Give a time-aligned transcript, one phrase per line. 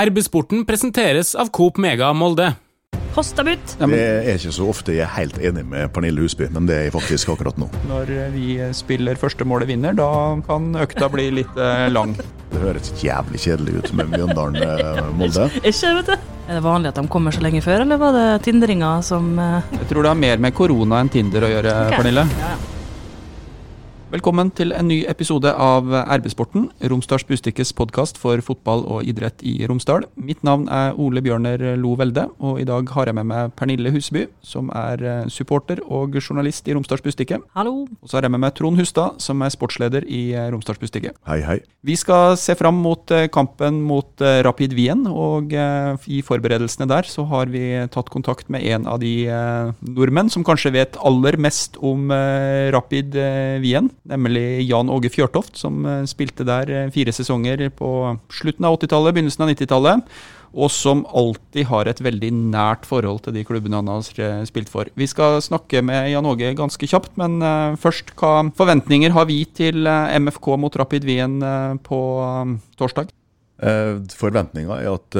[0.00, 2.54] RB-sporten presenteres av Coop Mega Molde.
[3.12, 3.74] Kostabutt.
[3.76, 6.86] Det er ikke så ofte jeg er helt enig med Pernille Husby, men det er
[6.86, 7.68] jeg faktisk akkurat nå.
[7.90, 10.08] Når vi spiller første målet vinner, da
[10.46, 12.14] kan økta bli litt eh, lang.
[12.54, 15.50] Det høres jævlig kjedelig ut med Mjøndalen-Molde.
[15.60, 16.34] Ikke, vet du.
[16.48, 19.72] Er det vanlig at de kommer så lenge før, eller var det tindringer som eh,
[19.82, 22.00] Jeg tror det har mer med korona enn Tinder å gjøre, okay.
[22.00, 22.28] Pernille.
[22.40, 22.79] Ja, ja.
[24.10, 29.52] Velkommen til en ny episode av RB-sporten, Romsdals Bustikkes podkast for fotball og idrett i
[29.70, 30.02] Romsdal.
[30.18, 33.92] Mitt navn er Ole Bjørner Lo Velde, og i dag har jeg med meg Pernille
[33.94, 37.38] Huseby, som er eh, supporter og journalist i Romsdals Bustikke.
[37.54, 37.84] Hallo.
[38.02, 41.14] Og så har jeg med meg Trond Hustad, som er sportsleder i eh, Romsdals Bustikke.
[41.30, 41.60] Hei, hei.
[41.86, 47.22] Vi skal se fram mot eh, kampen mot Rapid Wien, og i forberedelsene der så
[47.30, 47.62] har vi
[47.94, 49.30] tatt kontakt med en av de
[49.86, 52.10] nordmenn som kanskje vet aller mest om
[52.74, 53.14] Rapid
[53.62, 58.78] Wien, nemlig Jan Åge Fjørtoft, som eh, spilte der eh, fire sesonger på slutten av
[58.78, 60.14] 80-tallet, begynnelsen av 90-tallet.
[60.50, 64.72] Og som alltid har et veldig nært forhold til de klubbene han har eh, spilt
[64.72, 64.90] for.
[64.98, 67.38] Vi skal snakke med Jan Åge ganske kjapt, men
[67.78, 71.38] først, hva forventninger har vi til MFK mot Rapid Wien
[71.86, 72.00] på
[72.80, 73.12] torsdag?
[73.60, 75.16] Forventninga er at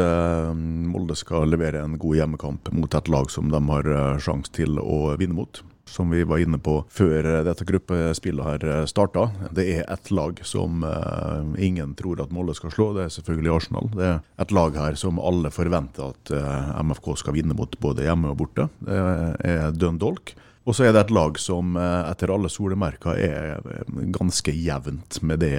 [0.57, 3.91] Molde skal levere en god hjemmekamp mot et lag som de har
[4.25, 5.61] sjanse til å vinne mot.
[5.91, 9.27] Som vi var inne på før eh, dette gruppespillet her starta.
[9.51, 12.93] Det er ett lag som eh, ingen tror at Molde skal slå.
[12.95, 13.91] Det er selvfølgelig Arsenal.
[13.97, 18.07] Det er et lag her som alle forventer at eh, MFK skal vinne mot både
[18.07, 18.71] hjemme og borte.
[18.87, 19.03] Det
[19.51, 20.37] er Dundalk.
[20.69, 25.21] Og så er det et lag som eh, etter alle solemerker er eh, ganske jevnt
[25.27, 25.57] med det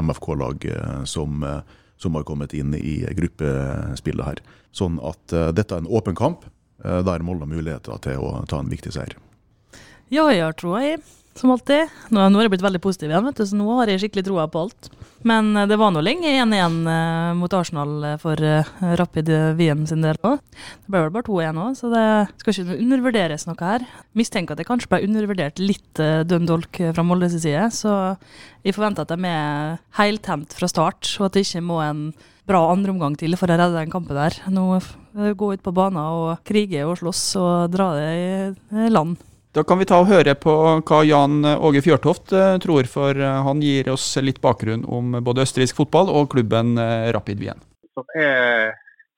[0.00, 0.64] MFK-lag
[1.10, 1.60] som, eh,
[2.00, 4.44] som har kommet inn i gruppespillet her.
[4.74, 6.46] Sånn at eh, dette er en åpen kamp
[6.84, 9.18] eh, der Molde har muligheter til å ta en viktig seier.
[10.14, 11.02] Ja, jeg har troa jeg.
[11.34, 11.90] som alltid.
[12.14, 14.44] Nå, har jeg blitt veldig positiv igjen, vet du, så nå har jeg skikkelig troa
[14.46, 14.86] på alt.
[15.26, 18.38] Men eh, det var nå lenge 1-1 eh, mot Arsenal eh, for
[19.00, 20.38] Rapid Wien sin del òg.
[20.84, 22.04] Det ble vel bare 2-1 òg, så det
[22.44, 23.88] skal ikke undervurderes noe her.
[24.14, 28.14] Mistenker at det kanskje ble undervurdert litt døndolk fra Moldes side, så
[28.62, 32.06] jeg forventer at de er heltent fra start, og at det ikke må en
[32.46, 34.38] bra andreomgang til for å redde den kampen der.
[34.54, 34.78] Nå
[35.34, 39.18] gå ut på banen og krige og slåss og dra det i land.
[39.54, 43.42] Da kan vi ta og høre på hva Jan Åge Fjørtoft eh, tror, for eh,
[43.46, 47.60] han gir oss litt bakgrunn om både østerriksk fotball og klubben eh, Rapid Wien.
[47.94, 48.72] som er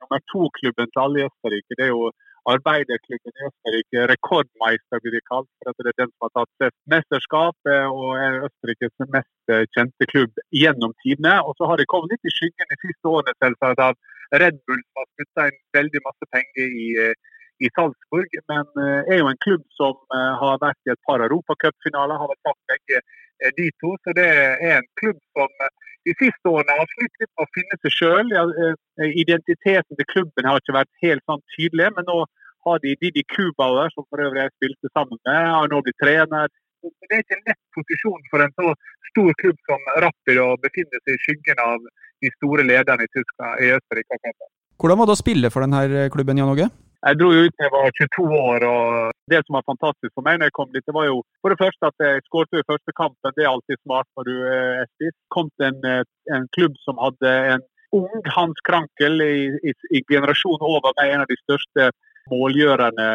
[0.04, 1.78] nummer to-klubben til alle i Østerrike.
[1.78, 2.10] Det er jo
[2.52, 4.02] arbeiderklubben i Østerrike.
[4.12, 5.48] Rekordmeister blir de kalt.
[5.62, 9.54] for at Det er den som har tatt flest mesterskap eh, og er Østerrikes mest
[9.54, 11.38] eh, kjente klubb gjennom tidene.
[11.46, 13.96] Og så har de kommet litt i skyggen de siste årene selvsagt av
[14.42, 17.16] Red Bull, har putta inn veldig masse penger i, eh,
[17.64, 18.30] i Salzburg.
[18.52, 22.32] Men eh, er jo en klubb som eh, har vært i et par europacupfinaler, har
[22.32, 23.94] vært tatt begge eh, de to.
[24.04, 25.52] Så det er en klubb som
[26.06, 28.34] de siste årene har slitt litt med å finne seg sjøl.
[29.24, 32.20] Identiteten til klubben har ikke vært helt sånn tydelig, men nå
[32.66, 36.50] har de Didi Kubauer, som for øvrig jeg spilte sammen med, har nå blitt trener.
[36.86, 38.72] Det er ikke en lett posisjon for en så
[39.10, 41.82] stor klubb som Rapid å befinne seg i skyggen av
[42.22, 44.20] de store lederne i Tyskland i Østerrike.
[44.78, 46.68] Hvordan var det å spille for denne klubben, Jan Åge?
[47.06, 48.86] Jeg dro jo ut til jeg var 22 år, og
[49.30, 51.60] det som var fantastisk for meg når jeg kom dit, det var jo for det
[51.60, 53.34] første at jeg skåret i første kampen.
[53.36, 55.16] Det er alltid smart når du eh, er spiss.
[55.34, 56.02] Kom til en, eh,
[56.34, 57.62] en klubb som hadde en
[57.94, 59.38] ung Hans Krankel i,
[59.70, 61.90] i, i generasjonen over meg, en av de største
[62.32, 63.08] målgjørende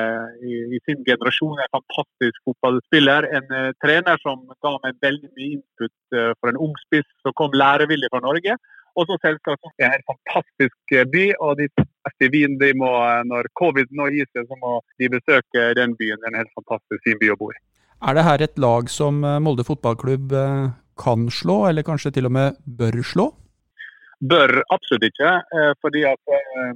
[0.47, 1.59] i, i sin generasjon.
[1.59, 3.28] En fantastisk fotballspiller.
[3.38, 7.35] En uh, trener som ga meg veldig mye input uh, for en ung spiss som
[7.35, 8.56] kom lærevillig fra Norge.
[9.00, 11.25] Og så selvsagt det er det en fantastisk eh, by.
[11.40, 14.79] og de beste i Wien, de må, eh, Når covid nå gir seg, så må
[15.00, 16.19] de besøke den byen.
[16.19, 17.59] Det er en helt fantastisk fin by å bo i.
[18.02, 20.34] Er det her et lag som eh, Molde fotballklubb
[21.02, 23.31] kan slå, eller kanskje til og med bør slå?
[24.22, 25.29] Bør absolutt ikke,
[25.81, 26.34] fordi at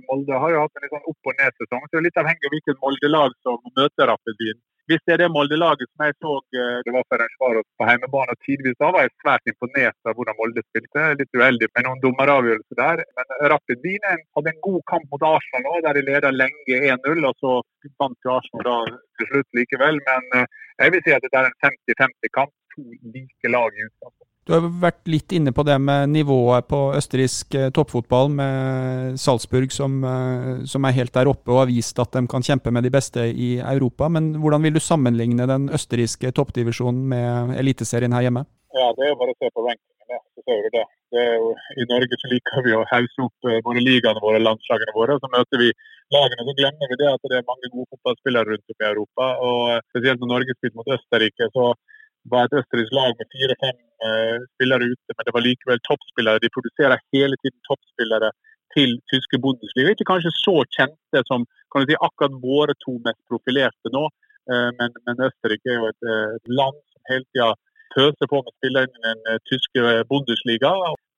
[0.08, 1.84] Molde har jo hatt en litt sånn opp- og ned-sesong.
[1.84, 4.58] Så det er litt avhengig av hvilket Molde-lag som møter Wien.
[4.90, 8.76] Hvis det er det Molde-laget som jeg så eh, det var Ferencvaros på hjemmebane tidvis,
[8.82, 11.06] da var jeg svært imponert av hvordan Molde spilte.
[11.22, 13.02] Litt uheldig med noen dommeravgjørelser der.
[13.18, 14.06] Men Rapid Wien
[14.38, 17.26] hadde en god kamp mot Arsenal nå, der de leda lenge 1-0.
[17.32, 17.56] Og så
[18.04, 18.78] vant jo Arsenal da
[19.18, 19.98] til slutt likevel.
[20.12, 22.54] Men eh, jeg vil si at det er en 50-50 kamp.
[22.76, 24.25] To like lag i utgangspunktet.
[24.46, 29.72] Du har vært litt inne på det med nivået på østerriksk eh, toppfotball, med Salzburg
[29.74, 32.86] som, eh, som er helt der oppe og har vist at de kan kjempe med
[32.86, 34.06] de beste i Europa.
[34.06, 38.46] Men hvordan vil du sammenligne den østerrikske toppdivisjonen med eliteserien her hjemme?
[38.78, 40.22] Ja, det er jo bare å se på rankingen.
[40.38, 40.86] Så ser du det.
[41.16, 41.50] det jo,
[41.82, 45.18] I Norge så liker vi å hause opp våre både ligaene våre landslagene våre.
[45.18, 45.72] og Så møter vi
[46.14, 49.34] lagene, så glemmer vi det at det er mange gode fotballspillere rundt om i Europa.
[49.50, 51.72] og eh, Spesielt når Norge spilte mot Østerrike, så
[52.32, 53.78] var et østerriksk lag med fire-fem
[54.08, 56.44] eh, spillere ute, men det var likevel toppspillere.
[56.44, 58.32] De produserer hele tiden toppspillere
[58.76, 59.94] til tyske Bundesliga.
[59.94, 64.04] Ikke kanskje så kjente som kan du si, akkurat våre to mest profilerte nå,
[64.52, 67.54] eh, men, men Østerrike er jo et, eh, land som hele tida
[67.96, 70.72] pøser på med spillere i den uh, tyske Bundesliga.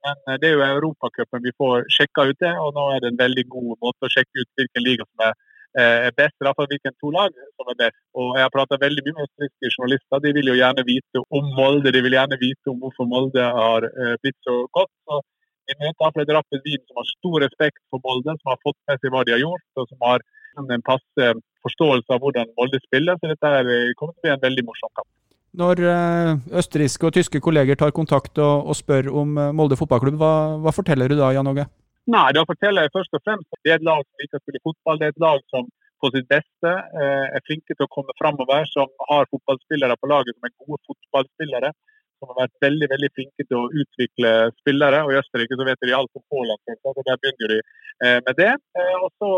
[0.05, 3.21] Men det er jo Europacupen vi får sjekka ut det, og nå er det en
[3.23, 5.33] veldig god måte å sjekke ut hvilken liga som er
[5.77, 7.99] er best, i hvert fall hvilken to lag som er best.
[8.17, 10.21] Og Jeg har prata veldig mye med østerrikske journalister.
[10.23, 11.93] De vil jo gjerne vite om Molde.
[11.93, 13.89] De vil gjerne vite om hvorfor Molde har
[14.23, 14.93] blitt så godt.
[15.05, 15.19] Så
[15.67, 19.01] vi møter et Rapid Wien som har stor respekt for Molde, som har fått med
[19.03, 20.25] seg hva de har gjort, og som har
[20.57, 21.29] en passe
[21.65, 23.19] forståelse av hvordan Molde spiller.
[23.19, 25.09] Så dette er, kommer til å bli en veldig morsom kamp.
[25.57, 30.19] Når eh, østerrikske og tyske kolleger tar kontakt og, og spør om eh, Molde fotballklubb,
[30.21, 31.65] hva, hva, forteller du da, Jan Åge?
[32.07, 34.43] Nei, Da forteller jeg først og fremst at det er et lag som liker å
[34.45, 34.99] spille fotball.
[34.99, 35.67] Det er et lag som
[36.01, 36.71] på sitt beste
[37.01, 40.79] eh, er flinke til å komme framover, som har fotballspillere på laget som er gode
[40.87, 41.71] fotballspillere
[42.17, 44.31] som har vært veldig veldig flinke til å utvikle
[44.61, 45.03] spillere.
[45.05, 48.33] og I Østerrike så vet de alt om Haaland, så der begynner de eh, med
[48.41, 48.53] det.
[48.79, 49.31] Eh, og så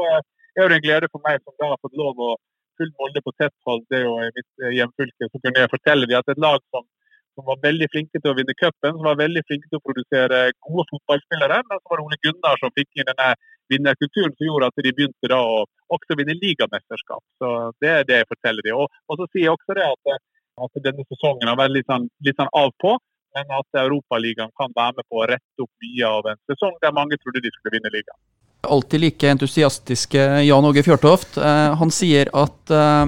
[0.60, 2.31] er det en glede for meg som da har fått lov å
[2.80, 5.27] følge Molde på tett hold, det er jo i mitt hjemfylke.
[5.27, 6.86] Så kunne jeg fortelle dem at et lag som,
[7.35, 10.41] som, var veldig flinke til å vinne cupen, som var veldig flinke til å produsere
[10.65, 13.29] gode fotballspillere, men så var det Ole Gunnar som fikk inn denne
[13.69, 15.61] vinnerkulturen som gjorde at de begynte da å
[15.93, 17.23] også vinne ligamesterskap.
[17.41, 18.81] Så Det er det jeg forteller dem.
[18.81, 20.19] Og, og så sier jeg også det at
[20.65, 22.97] at denne sesongen har vært litt sånn, litt sånn av på,
[23.37, 26.95] men at Europaligaen kan være med på å rette opp mye av en sesong der
[26.97, 28.19] mange trodde de skulle vinne ligaen.
[28.61, 31.38] Alltid like entusiastiske Jan Åge Fjørtoft.
[31.38, 33.06] Eh, han sier at eh,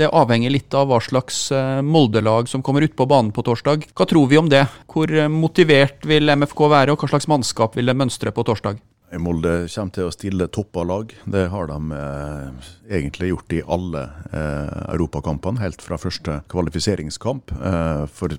[0.00, 3.84] det avhenger litt av hva slags eh, Molde-lag som kommer ut på banen på torsdag.
[3.92, 4.64] Hva tror vi om det?
[4.88, 8.80] Hvor motivert vil MFK være, og hva slags mannskap vil det mønstre på torsdag?
[9.20, 11.12] Molde kommer til å stille toppa lag.
[11.30, 14.02] Det har de eh, egentlig gjort i alle
[14.32, 17.52] eh, europakampene, helt fra første kvalifiseringskamp.
[17.54, 18.34] Eh, for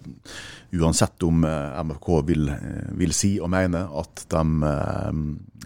[0.75, 5.21] uansett om eh, MFK vil, eh, vil, si og mene at de eh,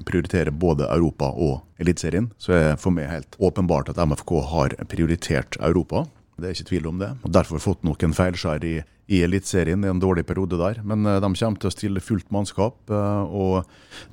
[0.06, 4.78] prioriterer både Europa og Eliteserien, så er det for meg helt åpenbart at MFK har
[4.92, 6.06] prioritert Europa.
[6.40, 7.14] Det er ikke tvil om det.
[7.24, 8.80] Og derfor fått noen feilskjær i
[9.10, 10.82] i Eliteserien i en dårlig periode der.
[10.86, 13.66] Men eh, de kommer til å stille fullt mannskap, eh, og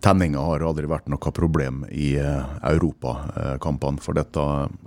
[0.04, 4.44] tenninga har aldri vært noe problem i eh, europakampene for dette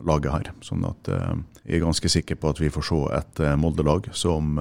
[0.10, 0.50] laget her.
[0.66, 4.58] Sånn at jeg er ganske sikker på at vi får se et Molde-lag som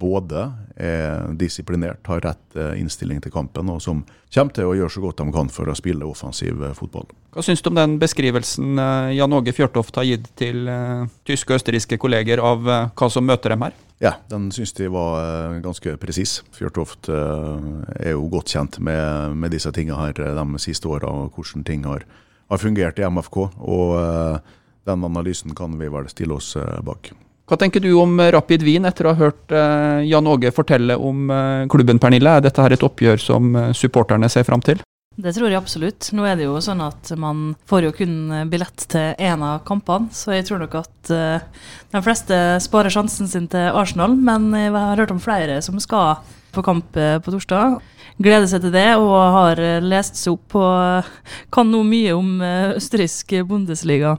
[0.00, 0.46] både
[0.80, 4.00] er disiplinert, har rett innstilling til kampen, og som
[4.32, 7.06] kommer til å gjøre så godt de kan for å spille offensiv fotball.
[7.36, 8.80] Hva syns du om den beskrivelsen
[9.14, 10.64] Jan Åge Fjørtoft har gitt til
[11.28, 13.76] tyske og østerrikske kolleger av hva som møter dem her?
[14.00, 16.38] Ja, den syns de var uh, ganske presis.
[16.56, 17.60] Fjørtoft uh,
[18.00, 21.66] er jo godt kjent med, med disse tingene her eh, de siste åra, og hvordan
[21.68, 22.06] ting har,
[22.48, 23.36] har, fungert i MFK.
[23.60, 24.40] Og
[24.88, 26.54] den analysen kan vi vel stille oss
[26.86, 27.12] bak.
[27.50, 29.52] Hva tenker du om Rapid Wien etter å ha hørt
[30.06, 31.28] Jan Åge fortelle om
[31.70, 32.38] klubben, Pernille?
[32.38, 34.80] Er dette her et oppgjør som supporterne ser fram til?
[35.20, 36.08] Det tror jeg absolutt.
[36.16, 38.14] Nå er det jo sånn at man får jo kun
[38.52, 43.28] billett til én av kampene, så jeg tror nok at uh, de fleste sparer sjansen
[43.28, 44.16] sin til Arsenal.
[44.16, 47.76] Men jeg har hørt om flere som skal på kamp eh, på torsdag.
[48.18, 51.12] Gleder seg til det og har lest seg opp og
[51.54, 54.16] kan nå mye om østerriksk Bundesliga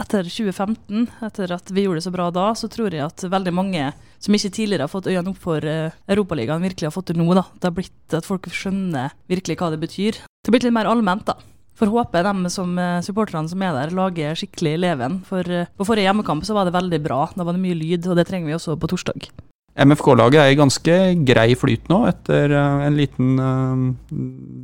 [0.00, 3.52] etter 2015, etter at vi gjorde det så bra da, så tror jeg at veldig
[3.54, 3.88] mange
[4.22, 7.26] som ikke tidligere har fått øynene opp for uh, Europaligaen, virkelig har fått det nå.
[7.36, 7.44] da.
[7.58, 10.20] Det har blitt at folk skjønner virkelig hva det betyr.
[10.24, 11.36] Det har blitt litt mer allment, da.
[11.74, 15.20] Får håpe de som uh, supporterne som er der, lager skikkelig leven.
[15.28, 17.24] For uh, på forrige hjemmekamp så var det veldig bra.
[17.34, 19.28] Da var det mye lyd, og det trenger vi også på torsdag.
[19.74, 23.32] MFK-laget er i ganske grei flyt nå, etter en liten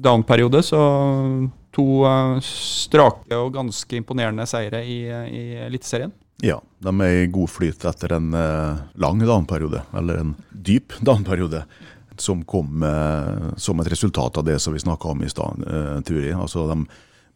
[0.05, 0.63] down-periode.
[0.63, 0.79] Så
[1.81, 6.13] to strake og ganske imponerende seire i, i Eliteserien.
[6.45, 11.65] Ja, de er i god flyt etter en uh, lang dameperiode, eller en dyp dameperiode.
[12.21, 12.85] som kom
[13.57, 15.63] som et resultat av det som vi snakka om i stad,
[16.05, 16.35] Turi.
[16.37, 16.85] Altså, de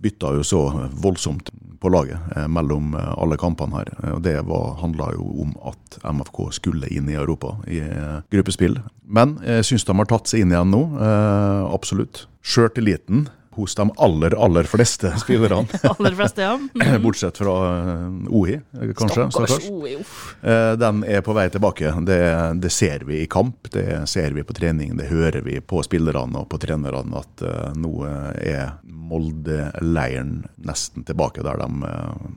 [0.04, 0.60] bytta jo så
[0.92, 1.48] voldsomt
[1.80, 3.92] på laget eh, mellom alle kampene her.
[4.14, 4.36] og Det
[4.80, 8.78] handla jo om at MFK skulle inn i Europa i eh, gruppespill.
[9.04, 12.24] Men jeg syns de har tatt seg inn igjen nå, eh, absolutt.
[12.44, 15.66] Sjøltilliten hos de aller, aller fleste spillerne.
[15.98, 16.54] aller fleste, ja.
[16.56, 17.02] Mm.
[17.04, 18.60] Bortsett fra uh, OI,
[18.96, 19.28] kanskje.
[19.30, 20.36] Stakkars OI, uff.
[20.78, 21.92] den er på vei tilbake.
[22.06, 22.20] Det,
[22.62, 26.44] det, ser vi i kamp, det ser vi på trening, det hører vi på spillerne
[26.44, 31.90] og på trenerne at uh, nå er Molde-leiren nesten tilbake der de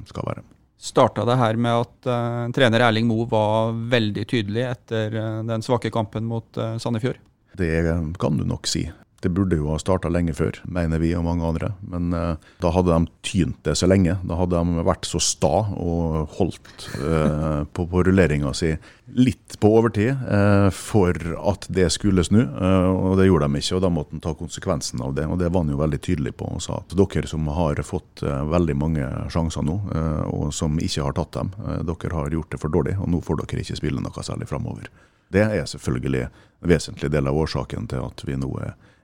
[0.09, 0.43] skal være.
[0.77, 2.09] Starta det her med at
[2.53, 5.15] trener Erling Moe var veldig tydelig etter
[5.47, 7.17] den svake kampen mot Sandefjord?
[7.57, 7.71] Det
[8.19, 8.83] kan du nok si.
[9.21, 11.71] Det burde jo ha starta lenge før, mener vi og mange andre.
[11.89, 14.19] Men eh, da hadde de tynt det så lenge.
[14.29, 18.75] Da hadde de vært så sta og holdt eh, på, på rulleringa si
[19.17, 22.43] litt på overtid eh, for at det skulle snu.
[22.43, 25.25] Eh, og det gjorde de ikke, og da måtte de ta konsekvensen av det.
[25.25, 28.21] Og det var han jo veldig tydelig på og sa at dere som har fått
[28.21, 31.53] eh, veldig mange sjanser nå, eh, og som ikke har tatt dem,
[31.87, 34.91] dere har gjort det for dårlig, og nå får dere ikke spille noe særlig framover.
[35.33, 38.51] Det er selvfølgelig en vesentlig del av årsaken til at vi nå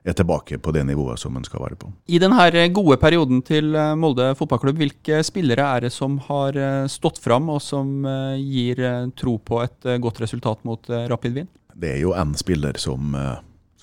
[0.04, 1.92] er tilbake på det nivået som en skal være på.
[2.12, 6.84] I denne gode perioden til eh, Molde fotballklubb, hvilke spillere er det som har eh,
[6.92, 8.84] stått fram, og som eh, gir
[9.20, 11.50] tro på et godt resultat mot Rapid Wien?
[11.74, 13.16] Det er jo én spiller som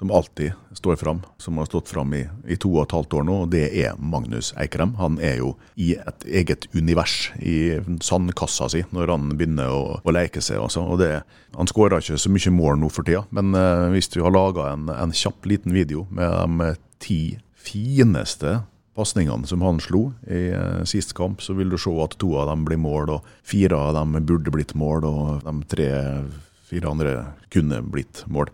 [0.00, 3.24] som alltid står fram, som har stått fram i, i, to og et halvt år
[3.28, 4.94] nå, og det er Magnus Eikrem.
[4.96, 10.14] Han er jo i et eget univers i sandkassa si når han begynner å, å
[10.16, 10.56] leke seg.
[10.64, 10.86] Også.
[10.88, 11.10] Og det,
[11.52, 14.70] han skårer ikke så mye mål nå for tida, men eh, hvis du har laga
[14.70, 16.70] en, en, kjapp liten video med de
[17.04, 17.20] ti
[17.60, 18.62] fineste
[18.96, 22.48] pasningene som han slo i eh, sist kamp, så vil du se at to av
[22.48, 27.14] dem blir mål, og fire av dem burde blitt mål, og de tre-fire andre
[27.52, 28.48] kunne blitt mål.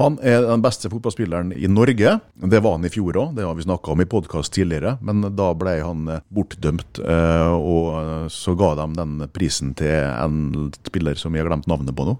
[0.00, 2.16] Han er den beste fotballspilleren i Norge.
[2.34, 4.96] Det var han i fjor òg, det har vi snakka om i podkast tidligere.
[5.04, 10.70] Men da ble han eh, bortdømt, eh, og så ga de den prisen til en
[10.80, 12.16] spiller som vi har glemt navnet på nå.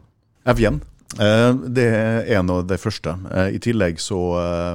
[0.53, 0.83] Evjen.
[1.17, 3.17] Eh, det er en av de første.
[3.57, 4.21] I tillegg så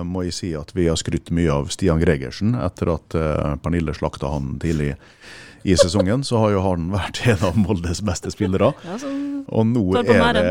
[0.08, 3.18] må jeg si at vi har skrytt mye av Stian Gregersen etter at
[3.62, 4.96] Pernille slakta han tidlig
[5.67, 8.71] i sesongen, så har jo han vært en av Moldes beste spillere.
[8.88, 9.00] Ja,
[9.47, 10.45] og nå er det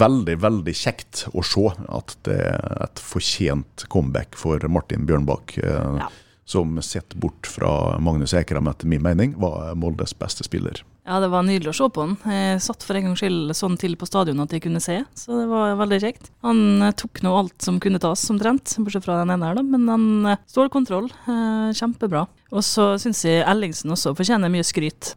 [0.00, 5.58] veldig, veldig kjekt å se at det er et fortjent comeback for Martin Bjørnbakk.
[5.60, 6.08] Eh, ja.
[6.48, 10.80] Som sett bort fra Magnus Ekrem, etter min mening, var Moldes beste spiller.
[11.08, 12.16] Ja, det var nydelig å se på han.
[12.28, 15.38] Jeg satt for en gangs skyld sånn til på stadion at jeg kunne se, så
[15.38, 16.26] det var veldig kjekt.
[16.44, 19.64] Han eh, tok nå alt som kunne tas, omtrent, bortsett fra den ene her, da.
[19.64, 20.04] Men han
[20.44, 20.50] stålkontroll.
[20.52, 21.08] står kontroll.
[21.32, 22.26] Eh, kjempebra.
[22.52, 25.14] Og så syns jeg Ellingsen også fortjener mye skryt.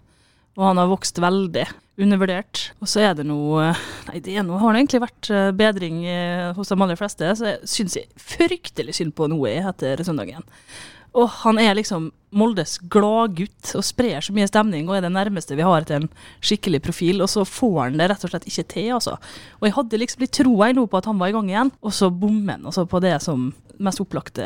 [0.56, 1.68] Og han har vokst veldig.
[2.02, 2.64] Undervurdert.
[2.80, 3.74] Og så er det noe
[4.08, 5.28] Nei, det er noe, har det egentlig vært
[5.60, 6.00] bedring
[6.56, 10.48] hos de aller fleste, så jeg syns jeg fryktelig synd på noe etter søndagen.
[11.18, 15.58] Og han er liksom Moldes gladgutt og sprer så mye stemning og er det nærmeste
[15.60, 17.20] vi har til en skikkelig profil.
[17.26, 19.18] Og så får han det rett og slett ikke til, altså.
[19.60, 21.96] Og jeg hadde liksom litt troa nå på at han var i gang igjen, og
[21.96, 23.50] så bommer han altså på det som
[23.82, 24.46] mest opplagte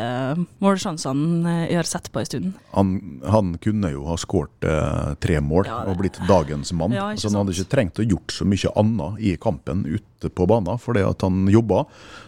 [0.63, 2.51] målsjansene jeg har sett på en stund.
[2.73, 2.93] Han,
[3.27, 6.95] han kunne jo ha skåret eh, tre mål ja, og blitt dagens mann.
[6.95, 10.47] Ja, så han hadde ikke trengt å gjort så mye annet i kampen ute på
[10.49, 11.85] banen, fordi at han jobber,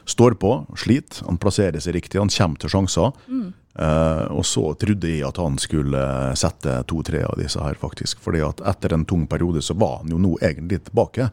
[0.09, 3.15] står på, sliter, han plasserer seg riktig, han kommer til sjanser.
[3.31, 3.47] Mm.
[3.77, 6.01] Uh, og så trodde jeg at han skulle
[6.39, 8.21] sette to-tre av disse her, faktisk.
[8.25, 11.29] fordi at etter en tung periode så var han jo nå egentlig tilbake.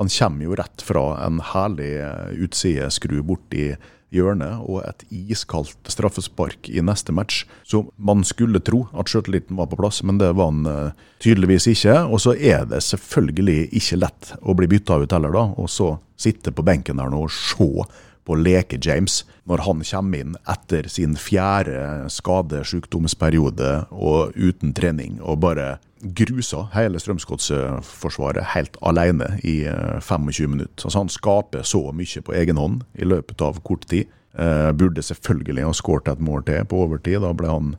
[0.00, 3.74] Han kommer jo rett fra en herlig eh, utsideskru bort i
[4.12, 7.44] hjørnet og et iskaldt straffespark i neste match.
[7.64, 11.68] Så man skulle tro at sjøltilliten var på plass, men det var han uh, tydeligvis
[11.72, 11.96] ikke.
[12.08, 15.46] Og så er det selvfølgelig ikke lett å bli bytta ut heller, da.
[15.60, 17.68] Og så sitte på benken der nå og se
[18.26, 25.76] på Leke-James når han kommer inn etter sin fjerde skadesjukdomsperiode og uten trening, og bare
[26.02, 30.86] grusa hele Strømsgodsforsvaret helt alene i 25 eh, minutter.
[30.86, 34.10] Altså Han skaper så mye på egen hånd i løpet av kort tid.
[34.34, 37.74] Eh, burde selvfølgelig ha skåret et mål til på overtid, da ble han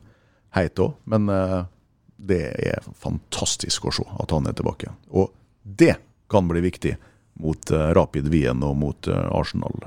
[0.56, 0.94] heit òg.
[1.10, 1.64] Men eh,
[2.16, 4.92] det er fantastisk å se at han er tilbake.
[5.10, 5.32] Og
[5.64, 5.96] det
[6.30, 6.96] kan bli viktig
[7.42, 9.84] mot eh, Rapid Wien og mot Arsenal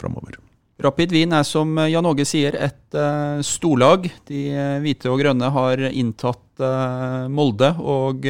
[0.00, 0.38] framover.
[0.82, 4.10] Rapid Wien er som Jan Åge sier et uh, storlag.
[4.28, 8.28] De uh, hvite og grønne har inntatt uh, Molde og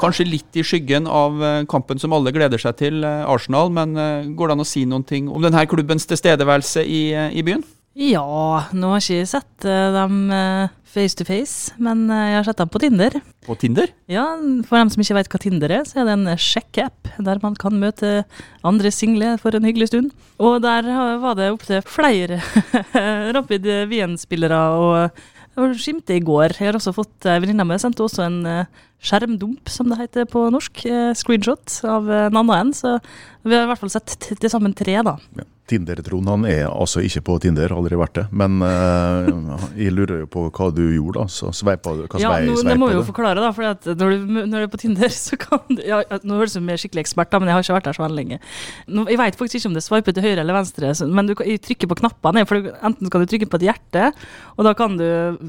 [0.00, 1.36] kanskje litt i skyggen av
[1.68, 3.68] kampen som alle gleder seg til, Arsenal.
[3.70, 3.92] Men
[4.34, 7.60] går det an å si noen ting om denne klubbens tilstedeværelse i, i byen?
[7.98, 8.22] Ja,
[8.78, 10.18] nå har jeg ikke sett dem
[10.88, 13.16] face to face, men jeg har sett dem på Tinder.
[13.42, 13.90] På Tinder?
[14.06, 14.22] Ja,
[14.68, 17.56] For dem som ikke vet hva Tinder er, så er det en sjekkeapp der man
[17.58, 18.22] kan møte
[18.62, 20.14] andre single for en hyggelig stund.
[20.38, 20.86] Og der
[21.24, 22.38] var det opptil flere
[23.36, 25.26] Rapid Wien-spillere og
[25.58, 26.54] og skimte i går.
[26.54, 28.38] Jeg har også fått Venninna mi sendte også en
[29.02, 30.84] skjermdump, som det heter på norsk.
[31.18, 32.70] Screenshot av en annen en.
[32.70, 32.92] Så
[33.42, 35.16] vi har i hvert fall sett til sammen tre, da.
[35.34, 35.48] Ja.
[35.68, 38.24] Tinder-Trond han er altså ikke på Tinder, aldri vært det.
[38.36, 41.32] Men uh, jeg lurer jo på hva du gjorde, da.
[41.32, 42.04] Så sveipa du?
[42.08, 43.50] Hva ja, nå, det må vi jo forklare, da.
[43.54, 46.60] For når du, når, du, er på Tinder, så kan du ja, Nå høres du
[46.60, 48.40] som skikkelig ekspert, da, men jeg har ikke vært der så veldig lenge.
[48.88, 51.34] Nå, jeg veit faktisk ikke om det sveiper til høyre eller venstre, så, men du
[51.36, 52.44] trykker på knappene.
[52.48, 54.08] For enten kan du trykke på et hjerte,
[54.56, 55.06] og da kan du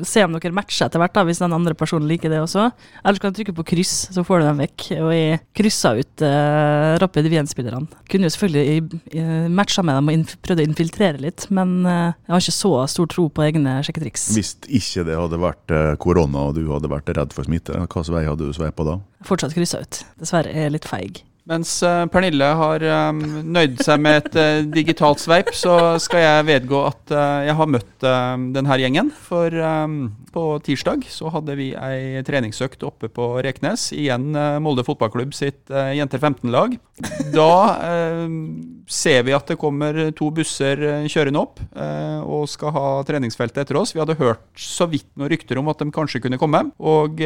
[0.07, 2.69] se om dere matcher etter hvert, da, hvis den andre personen liker det også.
[3.03, 4.87] Eller så kan du trykke på kryss, så får du dem vekk.
[4.99, 8.03] Og jeg kryssa ut uh, Rapid Wien-spillerne.
[8.09, 12.33] Kunne jo selvfølgelig matcha med dem de har prøvd å infiltrere litt, men uh, jeg
[12.35, 14.29] har ikke så stor tro på egne sjekketriks.
[14.35, 18.27] Hvis ikke det hadde vært korona og du hadde vært redd for smitte, hvilken vei
[18.27, 18.99] hadde du sveipa da?
[19.27, 20.03] Fortsatt kryssa ut.
[20.21, 21.23] Dessverre er jeg litt feig.
[21.49, 26.45] Mens uh, Pernille har um, nøyd seg med et uh, digitalt sveip, så skal jeg
[26.51, 28.03] vedgå at jeg har møtt
[28.53, 29.09] denne gjengen.
[29.25, 29.49] For
[30.29, 33.87] på tirsdag så hadde vi ei treningsøkt oppe på Reknes.
[33.97, 34.29] Igjen
[34.61, 36.75] Molde fotballklubb sitt jenter 15-lag.
[37.33, 37.49] Da
[38.89, 41.59] ser vi at det kommer to busser kjørende opp
[42.29, 43.95] og skal ha treningsfeltet etter oss.
[43.95, 46.61] Vi hadde hørt så vidt noen rykter om at de kanskje kunne komme.
[46.77, 47.19] Og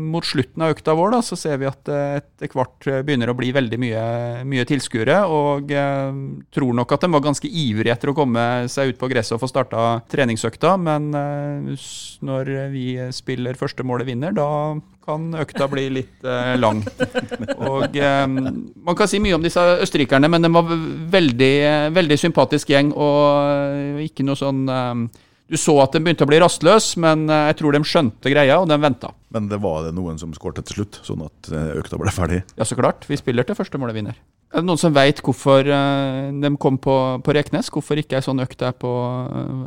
[0.00, 3.52] mot slutten av økta vår da, så ser vi at etter hvert begynner å bli
[3.52, 4.02] veldig mye,
[4.48, 6.20] mye tilskuere, og eh,
[6.54, 9.42] tror nok at de var ganske ivrige etter å komme seg ut på gresset og
[9.42, 10.76] få starta treningsøkta.
[10.80, 11.88] Men eh,
[12.24, 14.48] når vi spiller første målet vinner, da
[15.08, 16.82] kan økta bli litt eh, lang.
[17.64, 20.68] Og eh, Man kan si mye om disse østerrikerne, men de var
[21.18, 21.54] veldig,
[21.96, 26.40] veldig sympatisk gjeng, og ikke noe sånn eh, du så at de begynte å bli
[26.42, 29.12] rastløs, men eh, jeg tror de skjønte greia, og de venta.
[29.32, 32.42] Men det var det noen som skåret til slutt, sånn at eh, økta ble ferdig?
[32.58, 33.06] Ja, så klart.
[33.08, 34.18] Vi spiller til første målet vinner.
[34.48, 37.68] Er det noen som veit hvorfor uh, de kom på, på, Reknes?
[37.72, 38.92] Hvorfor ikke ei sånn økt er på,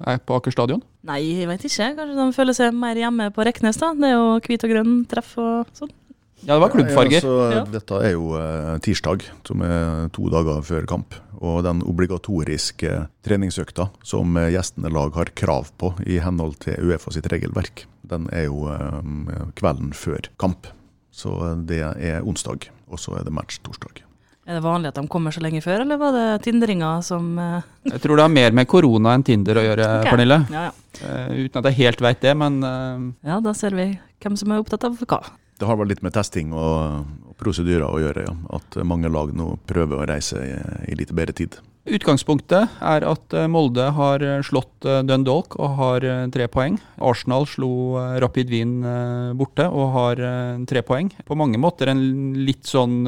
[0.09, 0.81] er på Aker stadion?
[1.05, 1.91] Nei, jeg veit ikke.
[1.99, 3.91] Kanskje de føler seg mer hjemme på Reknes, da.
[3.93, 5.93] Det er jo hvit og grønn treff og sånn.
[6.41, 7.19] Ja, det var klubbfarger.
[7.19, 7.61] Ja, altså, ja.
[7.69, 11.17] Dette er jo uh, tirsdag, som er to dager før kamp.
[11.41, 17.29] Og den obligatoriske treningsøkta som gjestene lag har krav på i henhold til Uefa sitt
[17.33, 18.69] regelverk, den er jo
[19.57, 20.69] kvelden før kamp.
[21.09, 21.33] Så
[21.65, 24.03] det er onsdag, og så er det match torsdag.
[24.45, 27.33] Er det vanlig at de kommer så lenge før, eller var det tindringer som.
[27.89, 30.13] Jeg tror det har mer med korona enn Tinder å gjøre, okay.
[30.13, 30.39] Pernille.
[30.53, 31.19] Ja, ja.
[31.41, 32.61] uten at jeg helt veit det, men
[33.25, 35.23] Ja, da ser vi hvem som er opptatt av hva.
[35.61, 38.37] Det har vel litt med testing og, og prosedyrer å gjøre, ja.
[38.57, 40.55] At mange lag nå prøver å reise i,
[40.89, 41.59] i litt bedre tid.
[41.81, 46.77] Utgangspunktet er at eh, Molde har eh, slått eh, Dundalk og har tre poeng.
[47.01, 48.75] Arsenal slo Rapid Wien
[49.37, 50.21] borte og har
[50.69, 51.09] tre poeng.
[51.25, 52.01] På mange måter en
[52.37, 53.01] litt sånn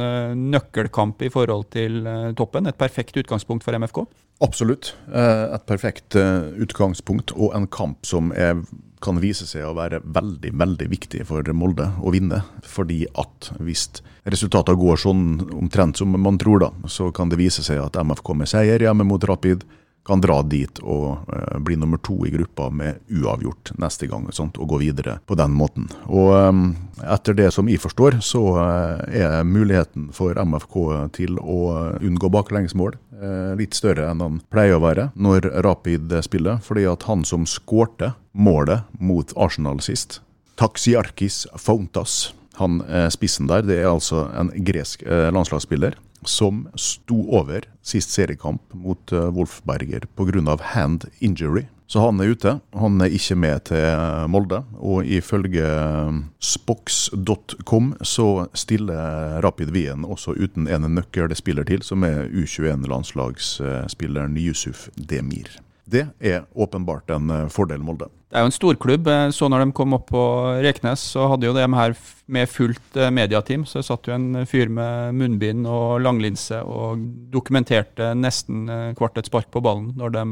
[0.50, 2.02] nøkkelkamp i forhold til
[2.38, 2.70] toppen.
[2.70, 4.02] Et perfekt utgangspunkt for MFK.
[4.44, 4.94] Absolutt.
[5.14, 8.58] Et perfekt utgangspunkt og en kamp som er
[9.04, 12.42] kan vise seg å være veldig veldig viktig for Molde å vinne.
[12.64, 13.90] Fordi at hvis
[14.24, 15.26] resultatene går sånn
[15.60, 19.08] omtrent som man tror, da, så kan det vise seg at MFK med seier hjemme
[19.08, 19.66] mot Rapid
[20.04, 24.60] kan dra dit og uh, bli nummer to i gruppa med uavgjort neste gang sånt,
[24.60, 25.88] og gå videre på den måten.
[26.08, 26.66] Og um,
[27.04, 30.78] Etter det som jeg forstår, så uh, er muligheten for MFK
[31.16, 36.60] til å unngå baklengsmål uh, litt større enn han pleier å være når Rapid spiller.
[36.64, 40.22] fordi at han som skårte målet mot Arsenal sist,
[40.60, 45.02] Taxiarkis Fontas, han spissen der, det er altså en gresk
[45.34, 45.96] landslagsspiller
[46.30, 50.58] som sto over sist seriekamp mot uh, Wolfberger pga.
[50.74, 51.66] hand injury.
[51.88, 52.60] Så han er ute.
[52.74, 54.64] Han er ikke med til eh, Molde.
[54.82, 62.26] Og ifølge eh, spox.com så stiller Rapid Wien også uten en nøkkelspiller til, som er
[62.32, 65.50] U21-landslagsspilleren Yusuf Demir.
[65.84, 68.08] Det er åpenbart en eh, fordel Molde.
[68.32, 69.08] Det er jo en storklubb.
[69.12, 70.24] Eh, så når de kom opp på
[70.64, 71.96] Reknes, så hadde jo de her
[72.32, 73.66] med fullt eh, mediateam.
[73.68, 78.66] Så det satt jo en fyr med munnbind og langlinse og dokumenterte nesten
[78.98, 80.26] hvert et spark på ballen når de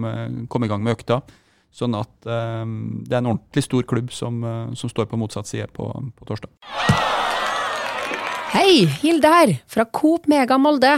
[0.52, 1.22] kom i gang med økta.
[1.72, 4.42] Sånn at um, det er en ordentlig stor klubb som,
[4.76, 6.52] som står på motsatt side på, på torsdag.
[8.52, 10.98] Hei, Hilde her, fra Coop Mega Molde.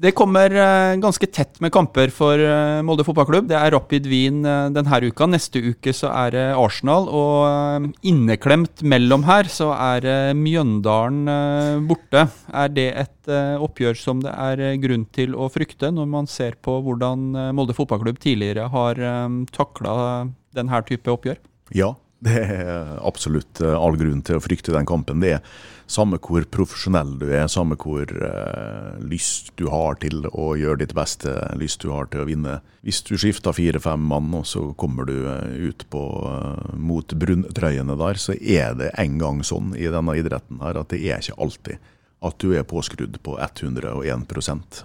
[0.00, 3.50] Det kommer eh, ganske tett med kamper for eh, Molde fotballklubb.
[3.50, 5.26] Det er Rapid Wien eh, denne uka.
[5.28, 7.08] Neste uke så er det Arsenal.
[7.12, 11.28] Og inneklemt mellom her så er Mjøndalen
[11.88, 12.24] borte.
[12.48, 16.78] Er det et oppgjør som det er grunn til å frykte, når man ser på
[16.86, 19.00] hvordan Molde fotballklubb tidligere har
[19.52, 19.94] takla
[20.56, 21.38] denne type oppgjør?
[21.76, 21.92] Ja,
[22.24, 25.22] det er absolutt all grunn til å frykte den kampen.
[25.22, 25.44] Det er
[25.90, 30.94] samme hvor profesjonell du er, samme hvor uh, lyst du har til å gjøre ditt
[30.96, 32.58] beste, lyst du har til å vinne.
[32.86, 37.98] Hvis du skifter fire-fem mann, og så kommer du uh, ut på, uh, mot brunntrøyene
[38.00, 41.40] der, så er det en gang sånn i denne idretten her at det er ikke
[41.40, 44.26] alltid at du er påskrudd på 101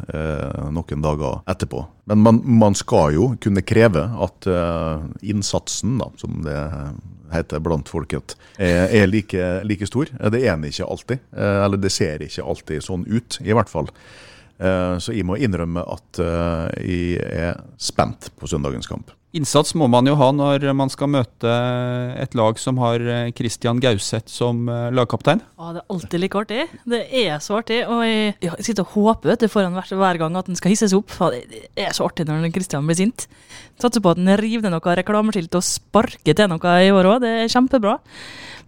[0.07, 1.81] eh, noen dager etterpå.
[2.07, 6.55] Men man, man, skal jo kunne kreve at eh, innsatsen, da, som det
[7.33, 10.11] heter blant folket, er, er like, like, stor.
[10.31, 11.25] Det er den ikke alltid.
[11.35, 13.89] Eh, eller det ser ikke alltid sånn ut, i hvert fall.
[14.59, 19.11] Eh, Så jeg må innrømme at eh, jeg er spent på søndagens kamp.
[19.35, 21.51] Innsats må man jo ha når man skal møte
[22.23, 25.41] et lag som har eh, Christian Gauseth som eh, lagkaptein.
[25.59, 26.61] Ja, det er alltid like artig.
[26.87, 27.81] Det er så artig.
[27.83, 30.95] Og jeg, jeg sitter og håper vet foran hver, hver gang at den skal hisses
[30.95, 31.11] opp.
[31.11, 33.27] For det er så artig når Kristian blir sint.
[33.75, 37.23] Satser på at han river ned noe reklameskilt og sparker til noe i år òg.
[37.27, 37.99] Det er kjempebra.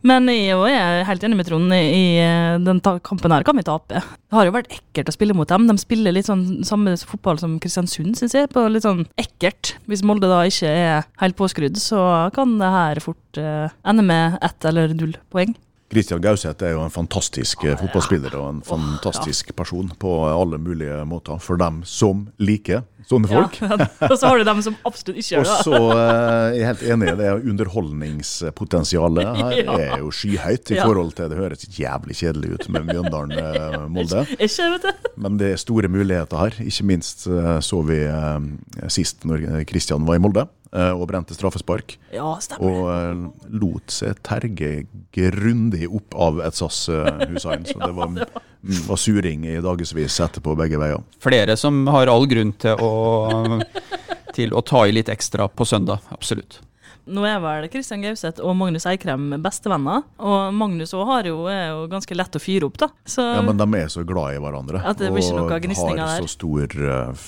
[0.08, 1.74] Men jeg er helt enig med Trond.
[1.74, 4.00] I eh, den kampen her kan vi tape.
[4.00, 5.68] Det har jo vært ekkelt å spille mot dem.
[5.68, 8.52] De spiller litt sånn samme fotball som Kristiansund, syns jeg.
[8.54, 9.76] På litt sånn ekkelt.
[9.90, 12.02] Hvis Molde da ikke er helt påskrudd, så
[12.36, 15.58] kan det her fort eh, ende med ett eller null poeng.
[15.92, 21.00] Christian Gauseth er jo en fantastisk ah, fotballspiller og en fantastisk person på alle mulige
[21.08, 21.40] måter.
[21.40, 23.56] For dem som liker sånne folk.
[23.64, 23.78] Ja,
[24.12, 27.14] og så har du dem som absolutt ikke gjør Og så er jeg helt enig,
[27.22, 29.78] det er underholdningspotensialet her Ja.
[29.80, 30.84] er jo skyhøyt i Ja.
[30.86, 34.26] forhold til Det høres jævlig kjedelig ut med Mjøndalen-Molde.
[34.78, 34.92] Du.
[35.22, 36.56] Men det er store muligheter her.
[36.64, 40.52] Ikke minst eh, så vi eh, sist når Kristian var i Molde eh,
[40.94, 41.98] og brente straffespark.
[42.14, 42.68] Ja, stemmer.
[42.68, 44.72] Og eh, lot seg terge
[45.16, 46.84] grundig opp av et SAS
[47.32, 47.66] Hussein.
[47.68, 48.14] Så det var,
[48.92, 51.04] var suring i dagevis etterpå begge veier.
[51.24, 53.60] Flere som har all grunn til å,
[54.38, 56.04] til å ta i litt ekstra på søndag.
[56.14, 56.62] Absolutt.
[57.08, 60.04] Nå er vel Kristian Gauseth og Magnus Eikrem bestevenner.
[60.20, 62.90] Og Magnus har jo, er jo ganske lett å fyre opp, da.
[63.08, 64.82] Så Ja, Men de er så glad i hverandre.
[64.84, 67.28] At det blir ikke noe gnisninger har så stor eh,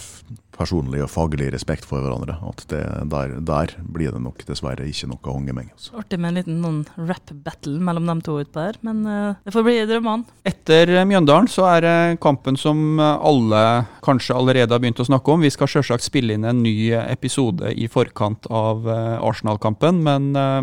[0.59, 5.09] personlig og faglig respekt for hverandre at det, der, der blir det nok dessverre ikke
[5.11, 5.69] noe hongemeng.
[5.75, 5.93] Altså.
[6.01, 8.79] artig med en liten noen rap-battle mellom dem to utpå her.
[8.85, 10.39] Men uh, det får bli drømmene.
[10.49, 13.63] Etter Mjøndalen så er det kampen som alle
[14.05, 15.45] kanskje allerede har begynt å snakke om.
[15.45, 20.03] Vi skal selvsagt spille inn en ny episode i forkant av eh, Arsenal-kampen.
[20.05, 20.59] Men uh,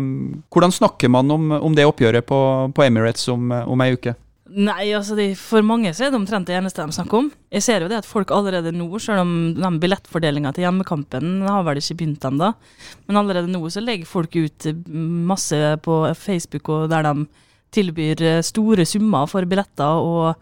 [0.53, 2.39] hvordan snakker man om, om det oppgjøret på,
[2.75, 4.15] på Emirates om, om ei uke?
[4.47, 7.29] Nei, altså de, for mange så er det omtrent det eneste de snakker om.
[7.51, 11.65] Jeg ser jo det at folk allerede nå, selv om den billettfordelinga til hjemmekampen har
[11.67, 12.53] vel ikke begynt ennå,
[13.07, 14.69] men allerede nå så legger folk ut
[15.27, 17.27] masse på Facebook og der de
[17.75, 19.99] tilbyr eh, store summer for billetter.
[19.99, 20.35] og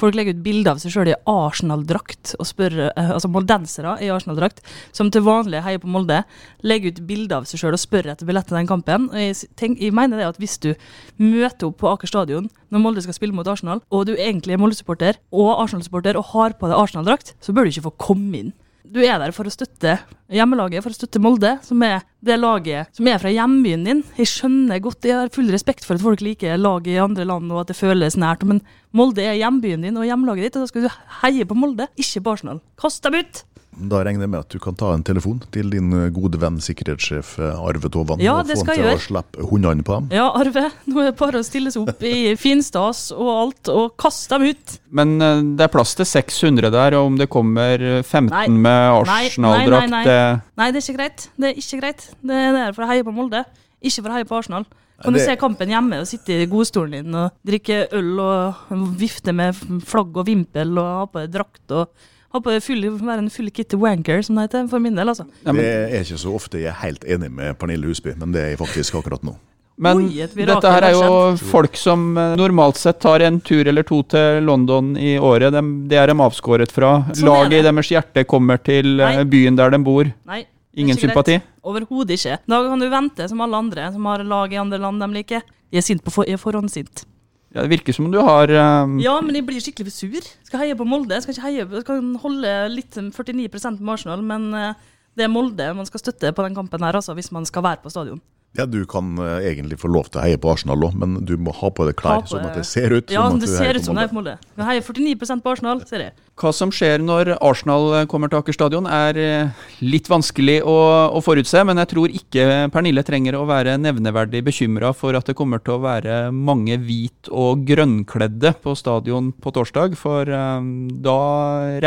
[0.00, 4.08] Folk legger ut bilder av seg sjøl i Arsenal-drakt, og spør, eh, altså moldensere i
[4.12, 4.62] Arsenal-drakt,
[4.96, 6.22] som til vanlig heier på Molde,
[6.64, 9.10] legger ut bilder av seg sjøl og spør etter billett til den kampen.
[9.12, 10.72] Og jeg, tenk, jeg mener det at hvis du
[11.20, 14.62] møter opp på Aker stadion når Molde skal spille mot Arsenal, og du egentlig er
[14.62, 18.52] Molde-supporter og Arsenal-supporter og har på deg Arsenal-drakt, så bør du ikke få komme inn.
[18.90, 19.92] Du er der for å støtte
[20.34, 24.00] hjemmelaget, for å støtte Molde, som er det laget som er fra hjembyen din.
[24.18, 27.52] Jeg skjønner godt, jeg har full respekt for at folk liker laget i andre land
[27.54, 28.58] og at det føles nært, men
[28.90, 32.24] Molde er hjembyen din og hjemlaget ditt, og da skal du heie på Molde, ikke
[32.26, 32.58] på Arsenal.
[32.82, 33.44] Kast dem ut!
[33.70, 36.58] Da regner jeg med at du kan ta en telefon til din eh, gode venn
[36.60, 40.08] sikkerhetssjef eh, Arve Tovan Ja, og få han til å slippe hundene på dem.
[40.16, 43.94] Ja, Arve, nå er det bare å stille seg opp i finstas og alt, og
[44.00, 44.76] kaste dem ut.
[44.90, 48.44] Men eh, det er plass til 600 der, og om det kommer 15 Nei.
[48.50, 51.26] med Arsenal-drakt nei, nei, det- Nei, det er ikke greit.
[51.40, 52.06] Det er ikke greit.
[52.26, 53.46] Det er der for å heie på Molde,
[53.80, 54.66] ikke for å heie på Arsenal.
[55.00, 59.32] Kan du se kampen hjemme og sitte i godstolen din og drikke øl og vifte
[59.32, 59.56] med
[59.88, 61.94] flagg og vimpel og ha på deg drakt og
[62.32, 65.26] deg full, være en full kitty wanker, som det heter, for min del, altså.
[65.44, 68.32] Ja, men- Det er ikke så ofte jeg er helt enig med Pernille Husby, men
[68.32, 69.34] det er jeg faktisk akkurat nå.
[69.80, 73.82] Men Oi, dette her er jo folk som eh, normalt sett tar en tur eller
[73.82, 75.50] to til London i året.
[75.52, 77.06] Dem- det er de avskåret fra.
[77.14, 79.24] Sånn Laget i deres hjerte kommer til eh, Nei.
[79.24, 80.04] byen der de bor.
[80.26, 80.44] Nei.
[80.76, 81.40] Ingen sympati?
[81.64, 82.38] Overhodet ikke.
[82.46, 85.42] Da kan du vente som alle andre som har lag i andre land de liker.
[85.72, 87.04] Jeg er sint på for, jeg er forhåndssint.
[87.50, 88.98] Ja, det virker som om du har um...
[89.02, 90.26] Ja, men jeg blir skikkelig sur.
[90.46, 91.18] Skal heie på Molde.
[91.22, 94.84] Skal ikke heie, skal holde litt 49 med Arsenal, men eh,
[95.18, 97.82] det er Molde man skal støtte på den kampen her, altså, hvis man skal være
[97.82, 98.22] på stadion.
[98.58, 101.36] Ja, Du kan eh, egentlig få lov til å heie på Arsenal òg, men du
[101.38, 103.46] må ha på deg klær på sånn at det ser ut Ja, som at det
[103.46, 104.34] du ser heier ut på som det er Molde.
[104.34, 104.56] på Molde.
[104.58, 106.14] Jeg heier 49 på Arsenal, ser jeg.
[106.40, 110.76] Hva som skjer når Arsenal kommer til Aker stadion er eh, litt vanskelig å,
[111.14, 115.36] å forutse, men jeg tror ikke Pernille trenger å være nevneverdig bekymra for at det
[115.38, 120.70] kommer til å være mange hvit- og grønnkledde på stadion på torsdag, for eh,
[121.06, 121.20] da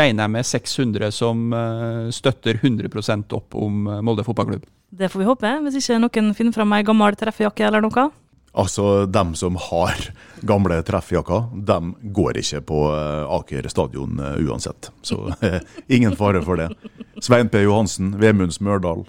[0.00, 4.64] regner jeg med 600 som uh, støtter 100% opp om eh, Molde fotballklubb.
[4.94, 8.10] Det får vi håpe, hvis ikke noen finner fram ei gammel treffejakke eller noe.
[8.54, 9.98] Altså, dem som har
[10.46, 14.92] gamle treffjakker, dem går ikke på eh, Aker stadion eh, uansett.
[15.02, 16.68] Så eh, ingen fare for det.
[17.18, 17.64] Svein P.
[17.64, 19.02] Johansen, Vemund Smørdal,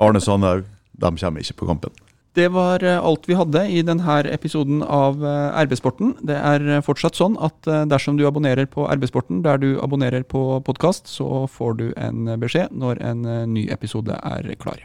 [0.00, 0.64] Arne Sandhaug,
[0.96, 2.02] dem kommer ikke på kampen.
[2.36, 5.22] Det var alt vi hadde i denne episoden av
[5.56, 6.12] RB-sporten.
[6.28, 11.08] Det er fortsatt sånn at dersom du abonnerer på RB-sporten der du abonnerer på podkast,
[11.08, 14.84] så får du en beskjed når en ny episode er klar.